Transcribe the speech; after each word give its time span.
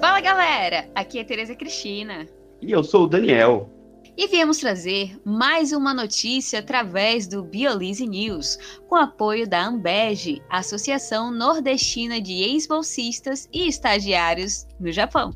Fala 0.00 0.20
galera, 0.20 0.88
aqui 0.94 1.18
é 1.18 1.24
Tereza 1.24 1.54
Cristina. 1.54 2.26
E 2.60 2.72
eu 2.72 2.82
sou 2.84 3.04
o 3.04 3.06
Daniel. 3.06 3.70
E 4.16 4.26
viemos 4.26 4.58
trazer 4.58 5.18
mais 5.24 5.72
uma 5.72 5.94
notícia 5.94 6.58
através 6.58 7.26
do 7.26 7.42
Biolize 7.42 8.06
News, 8.06 8.58
com 8.88 8.96
apoio 8.96 9.48
da 9.48 9.66
Ambege, 9.66 10.42
Associação 10.50 11.30
Nordestina 11.30 12.20
de 12.20 12.34
Ex-Bolsistas 12.42 13.48
e 13.52 13.66
Estagiários 13.68 14.66
no 14.78 14.92
Japão. 14.92 15.34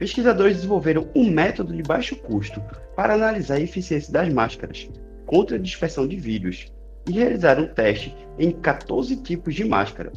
Pesquisadores 0.00 0.56
desenvolveram 0.56 1.10
um 1.14 1.30
método 1.30 1.76
de 1.76 1.82
baixo 1.82 2.16
custo 2.16 2.58
para 2.96 3.12
analisar 3.12 3.56
a 3.56 3.60
eficiência 3.60 4.10
das 4.10 4.32
máscaras 4.32 4.88
contra 5.26 5.56
a 5.56 5.60
dispersão 5.60 6.08
de 6.08 6.16
vírus 6.16 6.72
e 7.06 7.12
realizaram 7.12 7.64
um 7.64 7.68
teste 7.68 8.16
em 8.38 8.50
14 8.50 9.14
tipos 9.16 9.54
de 9.54 9.62
máscara, 9.62 10.10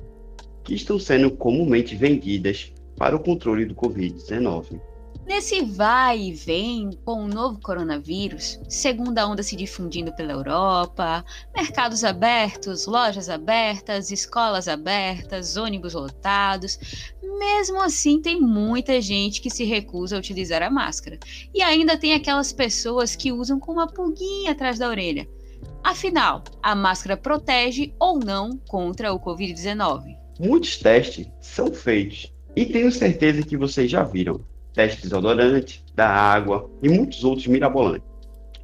que 0.63 0.73
estão 0.73 0.97
sendo 0.97 1.29
comumente 1.31 1.97
vendidas 1.97 2.71
para 2.95 3.13
o 3.13 3.19
controle 3.19 3.65
do 3.65 3.75
Covid-19. 3.75 4.79
Nesse 5.25 5.61
vai 5.61 6.19
e 6.19 6.33
vem 6.33 6.91
com 7.05 7.23
o 7.23 7.27
novo 7.27 7.57
coronavírus, 7.61 8.59
segunda 8.67 9.25
onda 9.25 9.41
se 9.41 9.55
difundindo 9.55 10.13
pela 10.13 10.33
Europa, 10.33 11.23
mercados 11.55 12.03
abertos, 12.03 12.85
lojas 12.85 13.29
abertas, 13.29 14.11
escolas 14.11 14.67
abertas, 14.67 15.55
ônibus 15.55 15.93
lotados, 15.93 16.77
mesmo 17.39 17.81
assim 17.81 18.21
tem 18.21 18.39
muita 18.39 18.99
gente 19.01 19.41
que 19.41 19.49
se 19.49 19.63
recusa 19.63 20.15
a 20.15 20.19
utilizar 20.19 20.61
a 20.61 20.69
máscara. 20.69 21.17
E 21.53 21.61
ainda 21.61 21.97
tem 21.97 22.13
aquelas 22.13 22.51
pessoas 22.51 23.15
que 23.15 23.31
usam 23.31 23.59
com 23.59 23.71
uma 23.71 23.87
pulguinha 23.87 24.51
atrás 24.51 24.77
da 24.77 24.89
orelha. 24.89 25.27
Afinal, 25.81 26.43
a 26.61 26.75
máscara 26.75 27.15
protege 27.15 27.93
ou 27.97 28.19
não 28.19 28.57
contra 28.67 29.13
o 29.13 29.19
Covid-19? 29.19 30.17
Muitos 30.37 30.77
testes 30.77 31.27
são 31.39 31.73
feitos 31.73 32.33
e 32.55 32.65
tenho 32.65 32.91
certeza 32.91 33.41
que 33.41 33.55
vocês 33.55 33.89
já 33.89 34.03
viram 34.03 34.41
teste 34.73 35.03
desodorante, 35.03 35.83
da 35.95 36.09
água 36.09 36.69
e 36.81 36.89
muitos 36.89 37.23
outros 37.23 37.47
mirabolantes. 37.47 38.07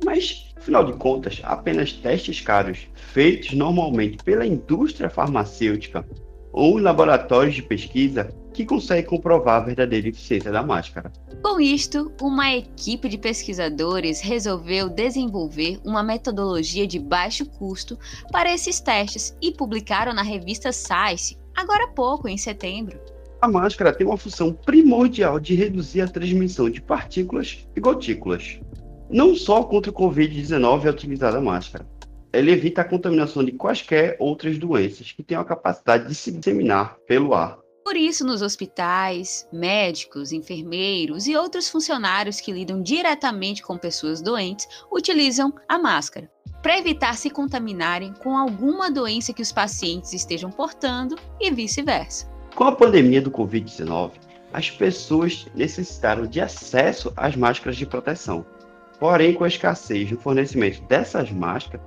Mas, 0.04 0.54
afinal 0.56 0.86
de 0.86 0.94
contas, 0.94 1.42
apenas 1.44 1.94
testes 1.94 2.42
caros, 2.42 2.88
feitos 2.96 3.54
normalmente 3.54 4.24
pela 4.24 4.46
indústria 4.46 5.10
farmacêutica 5.10 6.06
ou 6.52 6.80
em 6.80 6.82
laboratórios 6.82 7.56
de 7.56 7.62
pesquisa, 7.62 8.34
que 8.54 8.66
conseguem 8.66 9.06
comprovar 9.06 9.62
a 9.62 9.66
verdadeira 9.66 10.10
eficiência 10.10 10.52
da 10.52 10.64
máscara. 10.64 11.12
Com 11.42 11.62
isto, 11.62 12.12
uma 12.22 12.54
equipe 12.54 13.08
de 13.08 13.18
pesquisadores 13.18 14.20
resolveu 14.20 14.90
desenvolver 14.90 15.80
uma 15.86 16.04
metodologia 16.04 16.86
de 16.86 17.00
baixo 17.00 17.46
custo 17.46 17.98
para 18.32 18.52
esses 18.54 18.82
testes 18.82 19.38
e 19.42 19.52
publicaram 19.52 20.14
na 20.14 20.24
revista 20.24 20.72
Science, 20.74 21.38
agora 21.56 21.86
há 21.86 21.90
pouco, 21.90 22.28
em 22.28 22.38
setembro. 22.38 23.00
A 23.42 23.48
máscara 23.48 23.94
tem 23.94 24.06
uma 24.06 24.18
função 24.18 24.52
primordial 24.52 25.40
de 25.40 25.56
reduzir 25.56 26.02
a 26.02 26.08
transmissão 26.08 26.70
de 26.70 26.82
partículas 26.82 27.66
e 27.74 27.80
gotículas. 27.80 28.60
Não 29.10 29.34
só 29.34 29.64
contra 29.64 29.90
o 29.90 29.94
Covid-19 29.94 30.86
é 30.86 30.90
utilizada 30.90 31.38
a 31.38 31.42
máscara. 31.42 31.88
Ela 32.34 32.52
evita 32.52 32.82
a 32.82 32.86
contaminação 32.86 33.44
de 33.44 33.54
quaisquer 33.54 34.18
outras 34.20 34.58
doenças 34.58 35.14
que 35.14 35.24
tenham 35.24 35.42
a 35.42 35.46
capacidade 35.46 36.10
de 36.10 36.16
se 36.16 36.34
disseminar 36.34 36.98
pelo 37.08 37.34
ar. 37.34 37.58
Por 37.86 37.96
isso, 37.96 38.26
nos 38.26 38.42
hospitais, 38.42 39.48
médicos, 39.54 40.34
enfermeiros 40.34 41.26
e 41.26 41.36
outros 41.36 41.70
funcionários 41.70 42.42
que 42.42 42.52
lidam 42.52 42.84
diretamente 42.84 43.64
com 43.64 43.78
pessoas 43.78 44.22
doentes 44.22 44.68
utilizam 44.92 45.54
a 45.68 45.80
máscara, 45.80 46.30
para 46.62 46.78
evitar 46.78 47.16
se 47.16 47.30
contaminarem 47.30 48.14
com 48.22 48.38
alguma 48.38 48.92
doença 48.92 49.34
que 49.34 49.42
os 49.42 49.54
pacientes 49.54 50.14
estejam 50.14 50.52
portando 50.52 51.16
e 51.40 51.50
vice-versa. 51.50 52.39
Com 52.60 52.66
a 52.66 52.74
pandemia 52.74 53.22
do 53.22 53.32
Covid-19, 53.32 54.12
as 54.52 54.70
pessoas 54.70 55.48
necessitaram 55.56 56.28
de 56.28 56.42
acesso 56.42 57.14
às 57.16 57.34
máscaras 57.34 57.78
de 57.78 57.86
proteção. 57.86 58.46
Porém, 59.00 59.34
com 59.34 59.46
a 59.46 59.48
escassez 59.48 60.12
no 60.12 60.18
fornecimento 60.18 60.82
dessas 60.82 61.32
máscaras, 61.32 61.80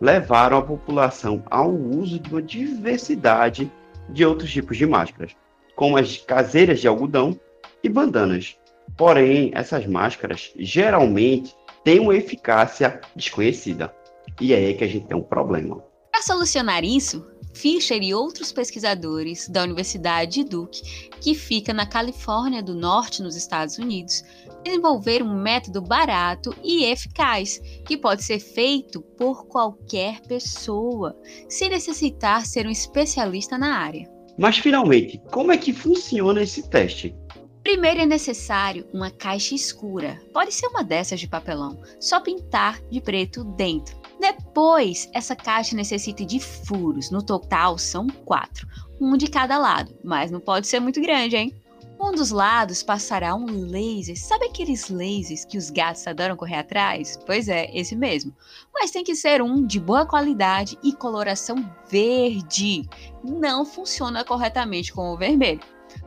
levaram 0.00 0.58
a 0.58 0.62
população 0.62 1.44
ao 1.48 1.72
uso 1.72 2.18
de 2.18 2.30
uma 2.30 2.42
diversidade 2.42 3.70
de 4.08 4.26
outros 4.26 4.50
tipos 4.50 4.76
de 4.76 4.86
máscaras, 4.86 5.36
como 5.76 5.96
as 5.96 6.16
caseiras 6.16 6.80
de 6.80 6.88
algodão 6.88 7.38
e 7.80 7.88
bandanas. 7.88 8.56
Porém, 8.96 9.52
essas 9.54 9.86
máscaras 9.86 10.52
geralmente 10.58 11.54
têm 11.84 12.00
uma 12.00 12.16
eficácia 12.16 13.00
desconhecida. 13.14 13.94
E 14.40 14.52
é 14.52 14.56
aí 14.56 14.74
que 14.74 14.82
a 14.82 14.88
gente 14.88 15.06
tem 15.06 15.16
um 15.16 15.22
problema. 15.22 15.80
Para 16.10 16.22
solucionar 16.22 16.82
isso, 16.82 17.24
Fischer 17.52 18.02
e 18.02 18.14
outros 18.14 18.52
pesquisadores 18.52 19.48
da 19.48 19.62
Universidade 19.62 20.42
de 20.42 20.44
Duke, 20.44 21.10
que 21.20 21.34
fica 21.34 21.72
na 21.72 21.86
Califórnia 21.86 22.62
do 22.62 22.74
Norte, 22.74 23.22
nos 23.22 23.36
Estados 23.36 23.78
Unidos, 23.78 24.22
desenvolveram 24.62 25.26
um 25.26 25.42
método 25.42 25.80
barato 25.80 26.54
e 26.62 26.84
eficaz 26.84 27.60
que 27.86 27.96
pode 27.96 28.22
ser 28.22 28.38
feito 28.38 29.00
por 29.00 29.46
qualquer 29.46 30.20
pessoa, 30.22 31.16
sem 31.48 31.68
necessitar 31.68 32.46
ser 32.46 32.66
um 32.66 32.70
especialista 32.70 33.58
na 33.58 33.78
área. 33.78 34.08
Mas 34.38 34.58
finalmente, 34.58 35.20
como 35.32 35.50
é 35.50 35.58
que 35.58 35.72
funciona 35.72 36.42
esse 36.42 36.68
teste? 36.68 37.14
Primeiro 37.62 38.00
é 38.00 38.06
necessário 38.06 38.86
uma 38.94 39.10
caixa 39.10 39.54
escura, 39.54 40.22
pode 40.32 40.54
ser 40.54 40.68
uma 40.68 40.84
dessas 40.84 41.20
de 41.20 41.28
papelão, 41.28 41.78
só 42.00 42.20
pintar 42.20 42.80
de 42.88 43.00
preto 43.00 43.44
dentro. 43.44 43.97
Depois, 44.20 45.08
essa 45.12 45.36
caixa 45.36 45.76
necessita 45.76 46.24
de 46.24 46.40
furos, 46.40 47.10
no 47.10 47.22
total 47.22 47.78
são 47.78 48.06
quatro, 48.08 48.66
um 49.00 49.16
de 49.16 49.28
cada 49.28 49.58
lado, 49.58 49.96
mas 50.02 50.30
não 50.30 50.40
pode 50.40 50.66
ser 50.66 50.80
muito 50.80 51.00
grande, 51.00 51.36
hein? 51.36 51.54
Um 52.00 52.12
dos 52.12 52.30
lados 52.30 52.80
passará 52.80 53.34
um 53.34 53.46
laser. 53.46 54.16
Sabe 54.16 54.46
aqueles 54.46 54.88
lasers 54.88 55.44
que 55.44 55.58
os 55.58 55.68
gatos 55.68 56.06
adoram 56.06 56.36
correr 56.36 56.54
atrás? 56.54 57.18
Pois 57.26 57.48
é, 57.48 57.68
esse 57.76 57.96
mesmo. 57.96 58.32
Mas 58.72 58.92
tem 58.92 59.02
que 59.02 59.16
ser 59.16 59.42
um 59.42 59.66
de 59.66 59.80
boa 59.80 60.06
qualidade 60.06 60.78
e 60.80 60.92
coloração 60.92 61.56
verde. 61.90 62.88
Não 63.24 63.64
funciona 63.64 64.24
corretamente 64.24 64.92
com 64.92 65.12
o 65.12 65.16
vermelho. 65.16 65.60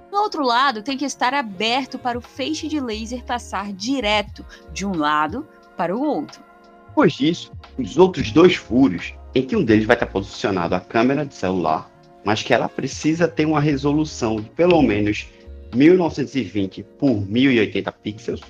No 0.09 0.19
outro 0.19 0.43
lado, 0.45 0.81
tem 0.81 0.97
que 0.97 1.05
estar 1.05 1.33
aberto 1.33 1.99
para 1.99 2.17
o 2.17 2.22
feixe 2.22 2.69
de 2.69 2.79
laser 2.79 3.25
passar 3.25 3.73
direto 3.73 4.45
de 4.72 4.85
um 4.85 4.95
lado 4.95 5.45
para 5.75 5.95
o 5.95 6.01
outro. 6.01 6.50
Depois 6.91 7.13
disso, 7.13 7.53
os 7.78 7.97
outros 7.97 8.31
dois 8.31 8.56
furos, 8.56 9.13
em 9.34 9.44
que 9.44 9.56
um 9.56 9.63
deles 9.63 9.85
vai 9.85 9.96
estar 9.96 10.07
posicionado 10.07 10.75
a 10.75 10.79
câmera 10.81 11.25
de 11.25 11.34
celular, 11.34 11.90
mas 12.25 12.44
que 12.44 12.53
ela 12.53 12.68
precisa 12.68 13.29
ter 13.29 13.46
uma 13.46 13.62
resolução 13.62 14.35
de 14.35 14.50
pelo 14.50 14.81
menos 14.81 15.25
1920 15.74 16.84
por 17.00 17.25
1080 17.25 17.91
pixels. 17.94 18.41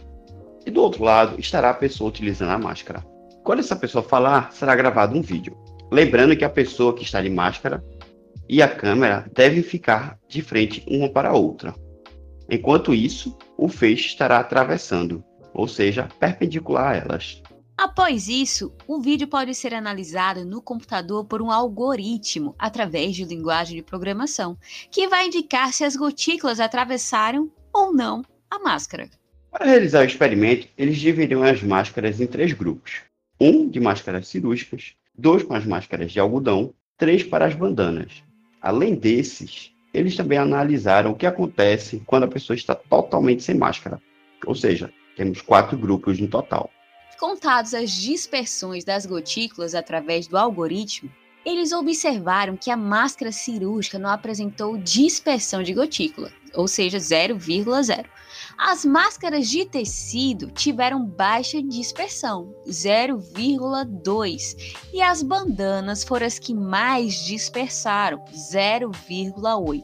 E 0.66 0.72
do 0.72 0.82
outro 0.82 1.04
lado 1.04 1.40
estará 1.40 1.70
a 1.70 1.76
pessoa 1.76 2.10
utilizando 2.10 2.50
a 2.50 2.58
máscara. 2.58 3.06
Quando 3.44 3.60
essa 3.60 3.76
pessoa 3.76 4.04
falar, 4.04 4.52
será 4.52 4.76
gravado 4.76 5.16
um 5.16 5.22
vídeo. 5.22 5.56
Lembrando 5.92 6.36
que 6.36 6.44
a 6.44 6.50
pessoa 6.50 6.96
que 6.96 7.04
está 7.04 7.22
de 7.22 7.30
máscara 7.30 7.84
e 8.50 8.60
a 8.60 8.68
câmera 8.68 9.30
devem 9.36 9.62
ficar 9.62 10.18
de 10.28 10.42
frente 10.42 10.84
uma 10.88 11.08
para 11.08 11.30
a 11.30 11.38
outra. 11.38 11.76
Enquanto 12.50 12.92
isso, 12.92 13.38
o 13.56 13.68
feixe 13.68 14.08
estará 14.08 14.40
atravessando, 14.40 15.24
ou 15.54 15.68
seja, 15.68 16.08
perpendicular 16.20 16.94
a 16.94 16.98
elas. 16.98 17.42
Após 17.78 18.28
isso, 18.28 18.72
o 18.88 19.02
vídeo 19.02 19.28
pode 19.28 19.56
ser 19.56 19.74
analisado 19.74 20.46
no 20.46 20.62
computador 20.62 21.26
por 21.26 21.42
um 21.42 21.50
algoritmo 21.50 22.56
através 22.58 23.16
de 23.16 23.26
linguagem 23.26 23.76
de 23.76 23.84
programação, 23.84 24.58
que 24.92 25.08
vai 25.08 25.28
indicar 25.28 25.74
se 25.74 25.84
as 25.84 25.96
gotículas 25.96 26.60
atravessaram 26.60 27.52
ou 27.74 27.94
não 27.94 28.24
a 28.50 28.60
máscara. 28.60 29.10
Para 29.50 29.66
realizar 29.66 30.02
o 30.02 30.06
experimento, 30.06 30.68
eles 30.78 30.98
dividiram 30.98 31.44
as 31.44 31.62
máscaras 31.64 32.22
em 32.22 32.28
três 32.28 32.54
grupos: 32.54 33.02
um 33.40 33.68
de 33.68 33.80
máscaras 33.80 34.28
cirúrgicas, 34.28 34.94
dois 35.18 35.44
com 35.44 35.54
as 35.54 35.66
máscaras 35.66 36.12
de 36.12 36.20
algodão, 36.20 36.74
três 36.98 37.24
para 37.24 37.46
as 37.46 37.56
bandanas. 37.56 38.24
Além 38.62 38.96
desses, 38.96 39.72
eles 39.94 40.16
também 40.16 40.38
analisaram 40.38 41.12
o 41.12 41.16
que 41.16 41.26
acontece 41.26 42.02
quando 42.06 42.24
a 42.24 42.28
pessoa 42.28 42.56
está 42.56 42.76
totalmente 42.76 43.44
sem 43.44 43.56
máscara, 43.56 44.02
ou 44.46 44.56
seja, 44.56 44.94
temos 45.18 45.42
quatro 45.42 45.78
grupos 45.78 46.20
no 46.20 46.28
total. 46.28 46.70
Contados 47.22 47.76
as 47.76 47.92
dispersões 47.92 48.84
das 48.84 49.06
gotículas 49.06 49.76
através 49.76 50.26
do 50.26 50.36
algoritmo, 50.36 51.12
eles 51.46 51.72
observaram 51.72 52.58
que 52.58 52.72
a 52.72 52.76
máscara 52.76 53.32
cirúrgica 53.32 54.00
não 54.00 54.10
apresentou 54.10 54.76
dispersão 54.76 55.62
de 55.62 55.72
gotícula, 55.72 56.32
ou 56.56 56.68
seja, 56.68 56.98
0,0. 56.98 58.06
As 58.58 58.84
máscaras 58.84 59.48
de 59.48 59.66
tecido 59.68 60.50
tiveram 60.50 61.06
baixa 61.06 61.62
dispersão, 61.62 62.56
0,2, 62.66 64.56
e 64.92 65.00
as 65.00 65.22
bandanas 65.22 66.04
foram 66.04 66.26
as 66.26 66.40
que 66.40 66.56
mais 66.56 67.24
dispersaram, 67.24 68.26
0,8. 68.34 69.84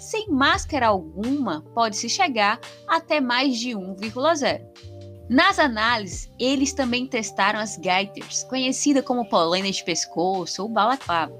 Sem 0.00 0.26
máscara 0.30 0.86
alguma, 0.86 1.60
pode-se 1.74 2.08
chegar 2.08 2.58
até 2.88 3.20
mais 3.20 3.58
de 3.58 3.72
1,0. 3.72 4.91
Nas 5.32 5.58
análises, 5.58 6.30
eles 6.38 6.74
também 6.74 7.06
testaram 7.06 7.58
as 7.58 7.78
gaiters, 7.78 8.44
conhecida 8.44 9.02
como 9.02 9.24
polena 9.24 9.70
de 9.72 9.82
pescoço 9.82 10.62
ou 10.62 10.68
balaclava. 10.68 11.32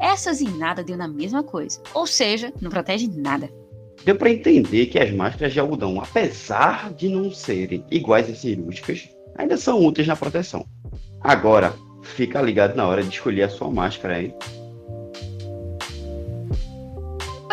Essas 0.00 0.40
e 0.40 0.48
nada 0.48 0.82
deu 0.82 0.96
na 0.96 1.06
mesma 1.06 1.44
coisa, 1.44 1.80
ou 1.94 2.04
seja, 2.04 2.52
não 2.60 2.68
protege 2.68 3.06
nada. 3.06 3.48
Deu 4.04 4.16
para 4.16 4.32
entender 4.32 4.86
que 4.86 4.98
as 4.98 5.12
máscaras 5.12 5.52
de 5.52 5.60
algodão, 5.60 6.00
apesar 6.00 6.92
de 6.94 7.08
não 7.08 7.30
serem 7.30 7.84
iguais 7.92 8.28
às 8.28 8.38
cirúrgicas, 8.38 9.08
ainda 9.36 9.56
são 9.56 9.86
úteis 9.86 10.08
na 10.08 10.16
proteção. 10.16 10.66
Agora, 11.20 11.72
fica 12.02 12.42
ligado 12.42 12.74
na 12.74 12.88
hora 12.88 13.04
de 13.04 13.08
escolher 13.08 13.44
a 13.44 13.48
sua 13.48 13.70
máscara, 13.70 14.20
hein? 14.20 14.34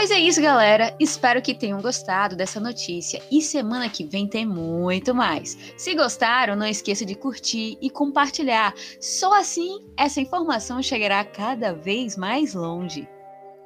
Pois 0.07 0.15
é 0.15 0.19
isso, 0.19 0.39
galera. 0.39 0.95
Espero 0.99 1.41
que 1.41 1.55
tenham 1.55 1.81
gostado 1.81 2.35
dessa 2.35 2.59
notícia 2.59 3.19
e 3.31 3.41
semana 3.41 3.89
que 3.89 4.03
vem 4.03 4.27
tem 4.27 4.45
muito 4.45 5.15
mais. 5.15 5.57
Se 5.75 5.95
gostaram, 5.95 6.55
não 6.55 6.67
esqueça 6.67 7.03
de 7.03 7.15
curtir 7.15 7.75
e 7.81 7.89
compartilhar. 7.89 8.75
Só 9.01 9.33
assim 9.33 9.83
essa 9.97 10.21
informação 10.21 10.79
chegará 10.83 11.25
cada 11.25 11.73
vez 11.73 12.15
mais 12.15 12.53
longe. 12.53 13.07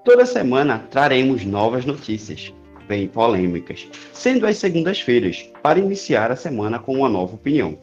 Toda 0.06 0.25
semana 0.25 0.80
traremos 0.89 1.44
novas 1.44 1.83
notícias, 1.83 2.53
bem 2.88 3.06
polêmicas, 3.06 3.86
sendo 4.13 4.47
as 4.47 4.56
segundas-feiras, 4.56 5.45
para 5.62 5.77
iniciar 5.77 6.31
a 6.31 6.38
semana 6.38 6.80
com 6.80 7.00
uma 7.00 7.09
nova 7.09 7.36
opinião. 7.36 7.77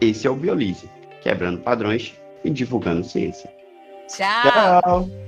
Esse 0.00 0.26
é 0.26 0.30
o 0.30 0.34
Biolize, 0.34 0.88
quebrando 1.20 1.60
padrões 1.60 2.14
e 2.42 2.48
divulgando 2.48 3.04
ciência. 3.04 3.52
Tchau! 4.08 4.80
Tchau. 4.80 5.27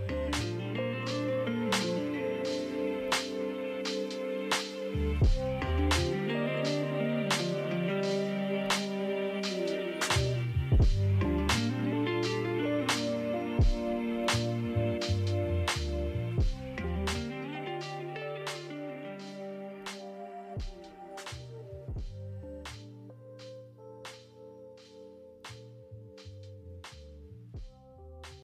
Bye. 5.20 5.49